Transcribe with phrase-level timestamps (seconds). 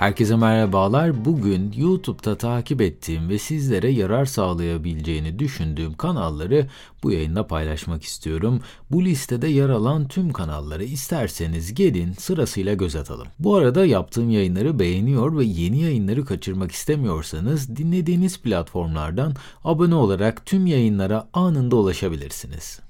[0.00, 1.24] Herkese merhabalar.
[1.24, 6.66] Bugün YouTube'da takip ettiğim ve sizlere yarar sağlayabileceğini düşündüğüm kanalları
[7.02, 8.60] bu yayında paylaşmak istiyorum.
[8.90, 13.26] Bu listede yer alan tüm kanalları isterseniz gelin sırasıyla göz atalım.
[13.38, 20.66] Bu arada yaptığım yayınları beğeniyor ve yeni yayınları kaçırmak istemiyorsanız dinlediğiniz platformlardan abone olarak tüm
[20.66, 22.80] yayınlara anında ulaşabilirsiniz.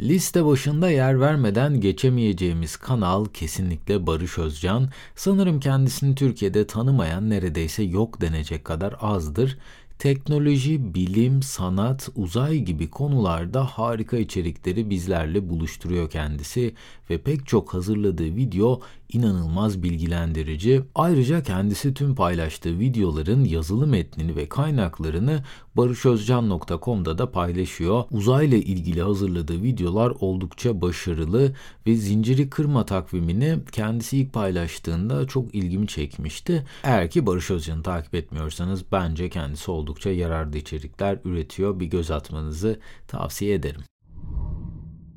[0.00, 4.88] Liste başında yer vermeden geçemeyeceğimiz kanal kesinlikle Barış Özcan.
[5.14, 9.58] Sanırım kendisini Türkiye'de tanımayan neredeyse yok denecek kadar azdır.
[9.98, 16.74] Teknoloji, bilim, sanat, uzay gibi konularda harika içerikleri bizlerle buluşturuyor kendisi
[17.10, 18.80] ve pek çok hazırladığı video
[19.12, 20.82] inanılmaz bilgilendirici.
[20.94, 25.44] Ayrıca kendisi tüm paylaştığı videoların yazılı metnini ve kaynaklarını
[25.76, 28.04] barışözcan.com'da da paylaşıyor.
[28.10, 31.52] Uzayla ilgili hazırladığı videolar oldukça başarılı
[31.86, 36.66] ve zinciri kırma takvimini kendisi ilk paylaştığında çok ilgimi çekmişti.
[36.84, 41.80] Eğer ki Barış Özcan'ı takip etmiyorsanız bence kendisi oldukça yararlı içerikler üretiyor.
[41.80, 43.80] Bir göz atmanızı tavsiye ederim.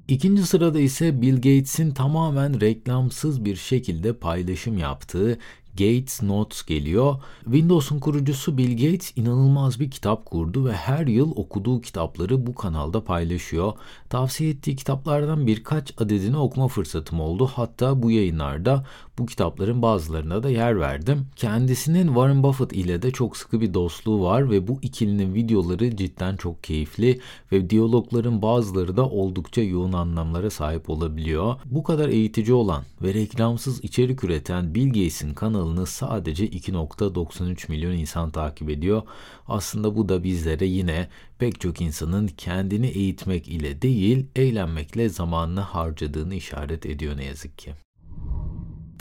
[0.07, 5.37] İkinci sırada ise Bill Gates'in tamamen reklamsız bir şekilde paylaşım yaptığı
[5.77, 7.15] Gates Notes geliyor.
[7.43, 13.03] Windows'un kurucusu Bill Gates inanılmaz bir kitap kurdu ve her yıl okuduğu kitapları bu kanalda
[13.03, 13.73] paylaşıyor.
[14.09, 17.49] Tavsiye ettiği kitaplardan birkaç adedini okuma fırsatım oldu.
[17.55, 18.85] Hatta bu yayınlarda
[19.19, 21.27] bu kitapların bazılarına da yer verdim.
[21.35, 26.35] Kendisinin Warren Buffett ile de çok sıkı bir dostluğu var ve bu ikilinin videoları cidden
[26.35, 27.19] çok keyifli
[27.51, 31.55] ve diyalogların bazıları da oldukça yoğun anlamlara sahip olabiliyor.
[31.65, 35.33] Bu kadar eğitici olan ve reklamsız içerik üreten Bill Gates'in
[35.63, 39.01] kanalını sadece 2.93 milyon insan takip ediyor.
[39.47, 41.07] Aslında bu da bizlere yine
[41.39, 47.73] pek çok insanın kendini eğitmek ile değil, eğlenmekle zamanını harcadığını işaret ediyor ne yazık ki.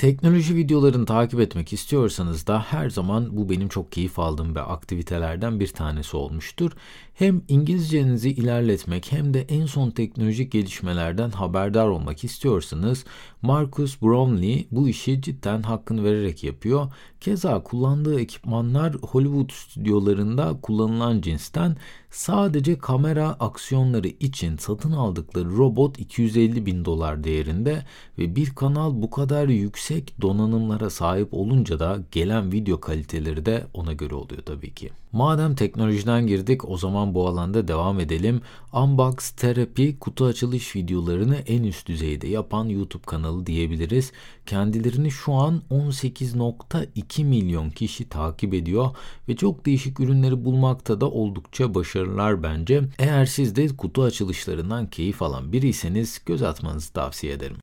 [0.03, 5.61] Teknoloji videolarını takip etmek istiyorsanız da her zaman bu benim çok keyif aldığım ve aktivitelerden
[5.61, 6.73] bir tanesi olmuştur.
[7.15, 13.05] Hem İngilizcenizi ilerletmek hem de en son teknolojik gelişmelerden haberdar olmak istiyorsanız
[13.43, 16.93] Marcus Brownlee bu işi cidden hakkını vererek yapıyor.
[17.21, 21.77] Keza kullandığı ekipmanlar Hollywood stüdyolarında kullanılan cinsten
[22.11, 27.85] sadece kamera aksiyonları için satın aldıkları robot 250 bin dolar değerinde
[28.19, 33.93] ve bir kanal bu kadar yüksek donanımlara sahip olunca da gelen video kaliteleri de ona
[33.93, 34.91] göre oluyor tabii ki.
[35.13, 38.41] Madem teknolojiden girdik o zaman bu alanda devam edelim.
[38.73, 44.13] Unbox Therapy kutu açılış videolarını en üst düzeyde yapan YouTube kanalı diyebiliriz.
[44.47, 48.91] Kendilerini şu an 18.2 milyon kişi takip ediyor
[49.29, 52.83] ve çok değişik ürünleri bulmakta da oldukça başarılılar bence.
[52.99, 57.57] Eğer siz de kutu açılışlarından keyif alan biriyseniz göz atmanızı tavsiye ederim.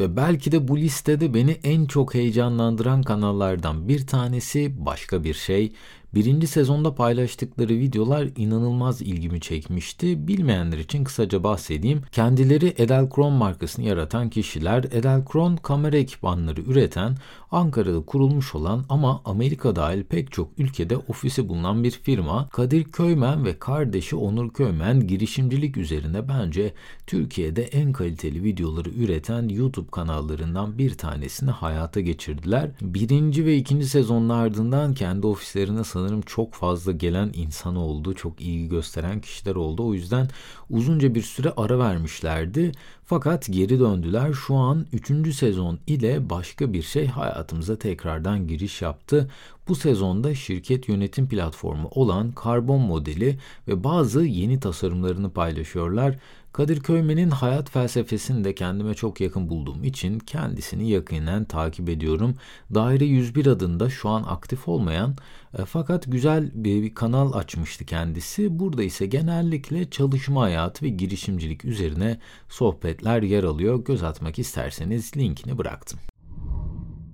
[0.00, 5.72] Ve belki de bu listede beni en çok heyecanlandıran kanallardan bir tanesi başka bir şey.
[6.14, 10.28] Birinci sezonda paylaştıkları videolar inanılmaz ilgimi çekmişti.
[10.28, 12.02] Bilmeyenler için kısaca bahsedeyim.
[12.12, 17.16] Kendileri Edelkron markasını yaratan kişiler, Edelkron kamera ekipmanları üreten,
[17.50, 22.48] Ankara'da kurulmuş olan ama Amerika dahil pek çok ülkede ofisi bulunan bir firma.
[22.48, 26.74] Kadir Köymen ve kardeşi Onur Köymen girişimcilik üzerine bence
[27.06, 32.70] Türkiye'de en kaliteli videoları üreten YouTube kanallarından bir tanesini hayata geçirdiler.
[32.80, 38.14] Birinci ve ikinci sezonun ardından kendi ofislerine sanırım sanırım çok fazla gelen insan oldu.
[38.14, 39.86] Çok ilgi gösteren kişiler oldu.
[39.86, 40.28] O yüzden
[40.70, 42.72] uzunca bir süre ara vermişlerdi.
[43.04, 44.32] Fakat geri döndüler.
[44.32, 45.34] Şu an 3.
[45.34, 49.30] sezon ile başka bir şey hayatımıza tekrardan giriş yaptı.
[49.68, 53.38] Bu sezonda şirket yönetim platformu olan Karbon modeli
[53.68, 56.18] ve bazı yeni tasarımlarını paylaşıyorlar.
[56.54, 62.34] Kadir Köymen'in hayat felsefesini de kendime çok yakın bulduğum için kendisini yakinen takip ediyorum.
[62.74, 65.16] Daire 101 adında şu an aktif olmayan
[65.58, 68.58] e, fakat güzel bir, bir kanal açmıştı kendisi.
[68.58, 73.84] Burada ise genellikle çalışma hayatı ve girişimcilik üzerine sohbetler yer alıyor.
[73.84, 75.98] Göz atmak isterseniz linkini bıraktım.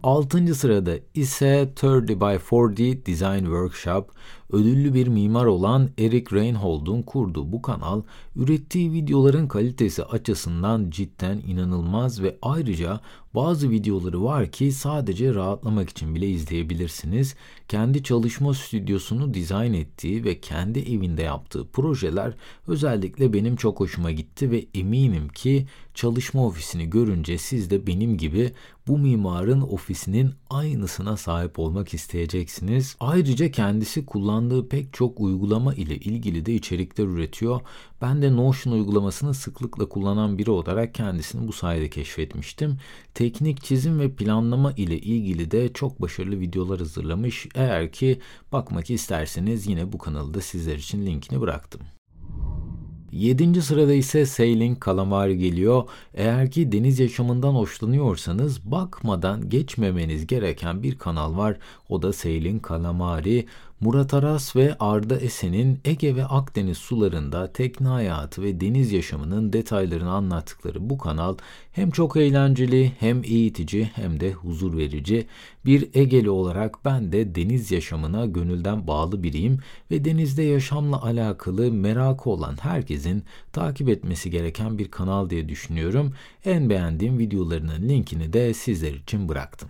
[0.02, 4.11] Altıncı sırada ise 30 by 40 Design Workshop
[4.52, 8.02] ödüllü bir mimar olan Eric Reinhold'un kurduğu bu kanal
[8.37, 13.00] ürettiği videoların kalitesi açısından cidden inanılmaz ve ayrıca
[13.34, 17.34] bazı videoları var ki sadece rahatlamak için bile izleyebilirsiniz.
[17.68, 22.34] Kendi çalışma stüdyosunu dizayn ettiği ve kendi evinde yaptığı projeler
[22.66, 28.52] özellikle benim çok hoşuma gitti ve eminim ki çalışma ofisini görünce siz de benim gibi
[28.86, 32.96] bu mimarın ofisinin aynısına sahip olmak isteyeceksiniz.
[33.00, 37.60] Ayrıca kendisi kullandığı pek çok uygulama ile ilgili de içerikler üretiyor.
[38.02, 42.79] Ben de Notion uygulamasını sıklıkla kullanan biri olarak kendisini bu sayede keşfetmiştim.
[43.14, 47.49] Teknik çizim ve planlama ile ilgili de çok başarılı videolar hazırlamış.
[47.55, 48.20] Eğer ki
[48.52, 51.81] bakmak isterseniz yine bu kanalda sizler için linkini bıraktım.
[53.12, 53.62] 7.
[53.62, 55.85] sırada ise Sailing Calamari geliyor.
[56.14, 61.58] Eğer ki deniz yaşamından hoşlanıyorsanız bakmadan geçmemeniz gereken bir kanal var.
[61.88, 63.47] O da Sailing Calamari.
[63.80, 70.12] Murat Aras ve Arda Esen'in Ege ve Akdeniz sularında tekne hayatı ve deniz yaşamının detaylarını
[70.12, 71.36] anlattıkları bu kanal
[71.72, 75.26] hem çok eğlenceli hem eğitici hem de huzur verici.
[75.66, 79.58] Bir Egeli olarak ben de deniz yaşamına gönülden bağlı biriyim
[79.90, 86.12] ve denizde yaşamla alakalı merakı olan herkesin takip etmesi gereken bir kanal diye düşünüyorum.
[86.44, 89.68] En beğendiğim videolarının linkini de sizler için bıraktım.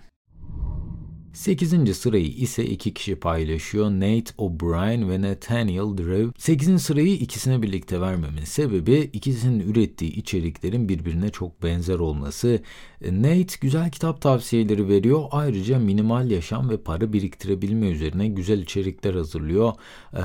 [1.41, 1.97] 8.
[1.97, 3.91] sırayı ise iki kişi paylaşıyor.
[3.91, 6.33] Nate O'Brien ve Nathaniel Drew.
[6.39, 6.83] 8.
[6.83, 12.61] sırayı ikisine birlikte vermemin sebebi ikisinin ürettiği içeriklerin birbirine çok benzer olması.
[13.11, 15.25] Nate güzel kitap tavsiyeleri veriyor.
[15.31, 19.73] Ayrıca minimal yaşam ve para biriktirebilme üzerine güzel içerikler hazırlıyor.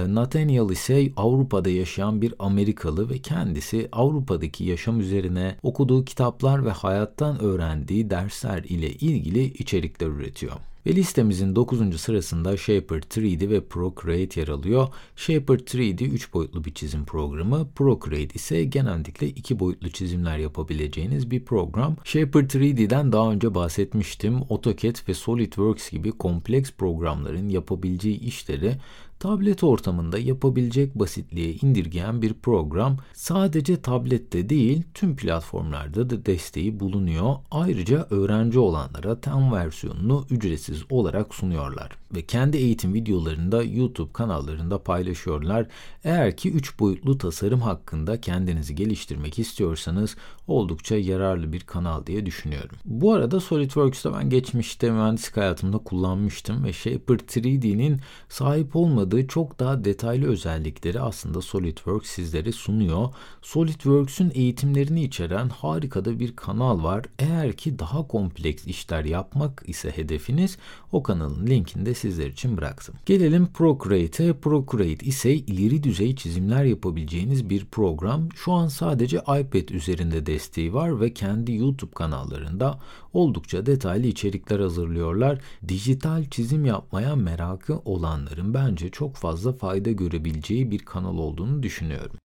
[0.07, 7.39] Nathaniel ise Avrupa'da yaşayan bir Amerikalı ve kendisi Avrupa'daki yaşam üzerine okuduğu kitaplar ve hayattan
[7.39, 10.55] öğrendiği dersler ile ilgili içerikler üretiyor.
[10.85, 12.01] Ve listemizin 9.
[12.01, 14.87] sırasında Shaper 3D ve Procreate yer alıyor.
[15.15, 17.67] Shaper 3D 3 boyutlu bir çizim programı.
[17.75, 21.95] Procreate ise genellikle 2 boyutlu çizimler yapabileceğiniz bir program.
[22.03, 24.35] Shaper 3D'den daha önce bahsetmiştim.
[24.49, 28.75] AutoCAD ve SolidWorks gibi kompleks programların yapabileceği işleri
[29.19, 37.35] tablet ortamında yapabilecek basitliğe indirgeyen bir program sadece tablette değil tüm platformlarda da desteği bulunuyor.
[37.51, 44.83] Ayrıca öğrenci olanlara tam versiyonunu ücretsiz olarak sunuyorlar ve kendi eğitim videolarını da YouTube kanallarında
[44.83, 45.67] paylaşıyorlar.
[46.03, 50.15] Eğer ki 3 boyutlu tasarım hakkında kendinizi geliştirmek istiyorsanız
[50.47, 52.77] oldukça yararlı bir kanal diye düşünüyorum.
[52.85, 59.83] Bu arada SolidWorks'ta ben geçmişte mühendislik hayatımda kullanmıştım ve Shaper 3D'nin sahip olmadığı çok daha
[59.83, 63.09] detaylı özellikleri aslında SolidWorks sizlere sunuyor.
[63.41, 67.05] SolidWorks'ün eğitimlerini içeren harika da bir kanal var.
[67.19, 70.57] Eğer ki daha kompleks işler yapmak ise hedefiniz
[70.91, 72.95] o kanalın linkini de sizler için bıraktım.
[73.05, 74.33] Gelelim Procreate'e.
[74.33, 78.29] Procreate ise ileri düzey çizimler yapabileceğiniz bir program.
[78.35, 82.79] Şu an sadece iPad üzerinde desteği var ve kendi YouTube kanallarında
[83.13, 85.39] oldukça detaylı içerikler hazırlıyorlar.
[85.67, 92.17] Dijital çizim yapmaya merakı olanların bence çok fazla fayda görebileceği bir kanal olduğunu düşünüyorum.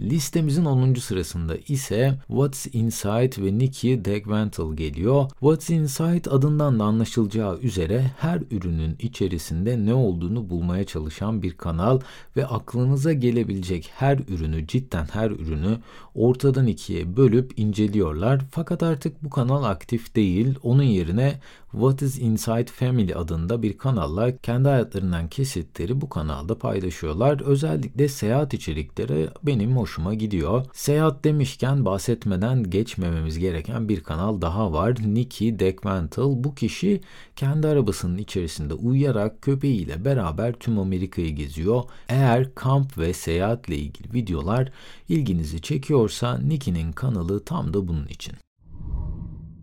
[0.00, 0.94] Listemizin 10.
[0.94, 5.30] sırasında ise What's Inside ve Nikki Degvental geliyor.
[5.30, 12.00] What's Inside adından da anlaşılacağı üzere her ürünün içerisinde ne olduğunu bulmaya çalışan bir kanal
[12.36, 15.78] ve aklınıza gelebilecek her ürünü cidden her ürünü
[16.14, 18.40] ortadan ikiye bölüp inceliyorlar.
[18.50, 20.54] Fakat artık bu kanal aktif değil.
[20.62, 21.40] Onun yerine
[21.70, 27.40] What is Inside Family adında bir kanalla kendi hayatlarından kesitleri bu kanalda paylaşıyorlar.
[27.40, 30.66] Özellikle seyahat içerikleri benim hoşuma gidiyor.
[30.72, 34.96] Seyahat demişken bahsetmeden geçmememiz gereken bir kanal daha var.
[35.06, 36.22] Nikki Deckmantle.
[36.22, 37.00] Bu kişi
[37.36, 41.82] kendi arabasının içerisinde uyuyarak köpeğiyle beraber tüm Amerika'yı geziyor.
[42.08, 44.72] Eğer kamp ve seyahatle ilgili videolar
[45.08, 48.45] ilginizi çekiyorsa Nikki'nin kanalı tam da bunun için.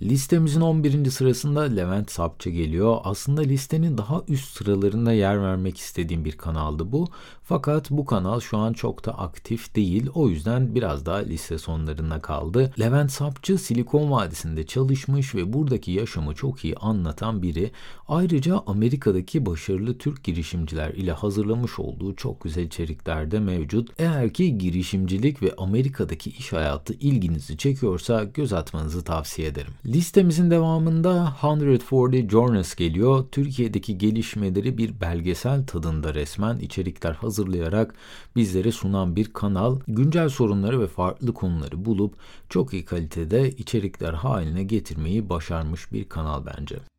[0.04, 1.10] Listemizin 11.
[1.10, 2.98] sırasında Levent Sapçı geliyor.
[3.04, 7.08] Aslında listenin daha üst sıralarında yer vermek istediğim bir kanaldı bu.
[7.44, 10.10] Fakat bu kanal şu an çok da aktif değil.
[10.14, 12.74] O yüzden biraz daha liste sonlarında kaldı.
[12.80, 17.72] Levent Sapçı Silikon Vadisi'nde çalışmış ve buradaki yaşamı çok iyi anlatan biri.
[18.08, 23.90] Ayrıca Amerika'daki başarılı Türk girişimciler ile hazırlamış olduğu çok güzel içerikler de mevcut.
[24.00, 29.74] Eğer ki girişimcilik ve Amerika'daki iş hayatı ilginizi çekiyorsa göz atmanızı tavsiye ederim.
[29.94, 33.26] Listemizin devamında 140 Journeys geliyor.
[33.32, 37.96] Türkiye'deki gelişmeleri bir belgesel tadında resmen içerikler hazırlayarak
[38.36, 39.80] bizlere sunan bir kanal.
[39.88, 42.16] Güncel sorunları ve farklı konuları bulup
[42.50, 46.93] çok iyi kalitede içerikler haline getirmeyi başarmış bir kanal bence.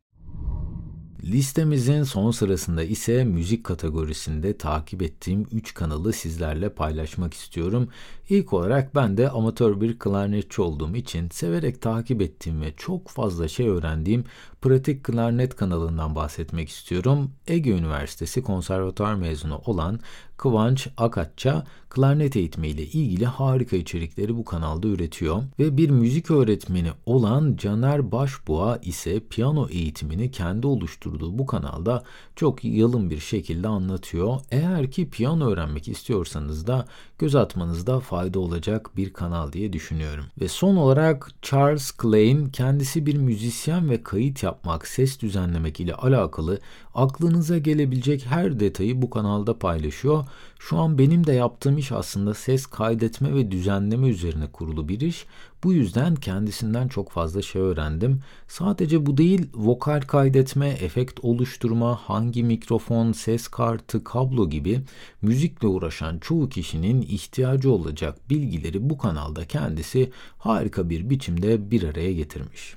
[1.23, 7.89] Listemizin son sırasında ise müzik kategorisinde takip ettiğim 3 kanalı sizlerle paylaşmak istiyorum.
[8.29, 13.47] İlk olarak ben de amatör bir klarnetçi olduğum için severek takip ettiğim ve çok fazla
[13.47, 14.25] şey öğrendiğim
[14.61, 17.31] Pratik Klarnet kanalından bahsetmek istiyorum.
[17.47, 19.99] Ege Üniversitesi konservatuar mezunu olan
[20.37, 27.55] Kıvanç Akatça klarnet eğitimiyle ilgili harika içerikleri bu kanalda üretiyor ve bir müzik öğretmeni olan
[27.55, 30.67] Caner Başbuğa ise piyano eğitimini kendi
[31.05, 32.03] oluşturduğu bu kanalda
[32.35, 34.39] çok yalın bir şekilde anlatıyor.
[34.51, 36.85] Eğer ki piyano öğrenmek istiyorsanız da
[37.19, 40.25] göz atmanızda fayda olacak bir kanal diye düşünüyorum.
[40.41, 46.59] Ve son olarak Charles Klein kendisi bir müzisyen ve kayıt yapmak, ses düzenlemek ile alakalı
[46.95, 50.25] aklınıza gelebilecek her detayı bu kanalda paylaşıyor.
[50.59, 55.25] Şu an benim de yaptığım iş aslında ses kaydetme ve düzenleme üzerine kurulu bir iş.
[55.63, 58.21] Bu yüzden kendisinden çok fazla şey öğrendim.
[58.47, 64.81] Sadece bu değil, vokal kaydetme, efekt oluşturma, hangi mikrofon, ses kartı, kablo gibi
[65.21, 72.13] müzikle uğraşan çoğu kişinin ihtiyacı olacak bilgileri bu kanalda kendisi harika bir biçimde bir araya
[72.13, 72.75] getirmiş.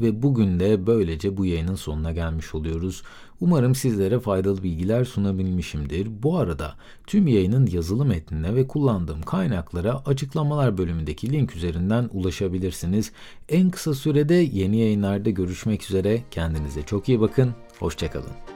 [0.00, 3.02] Ve bugün de böylece bu yayının sonuna gelmiş oluyoruz.
[3.40, 6.22] Umarım sizlere faydalı bilgiler sunabilmişimdir.
[6.22, 6.74] Bu arada
[7.06, 13.12] tüm yayının yazılı metnine ve kullandığım kaynaklara açıklamalar bölümündeki link üzerinden ulaşabilirsiniz.
[13.48, 16.22] En kısa sürede yeni yayınlarda görüşmek üzere.
[16.30, 17.54] Kendinize çok iyi bakın.
[17.78, 18.55] Hoşçakalın.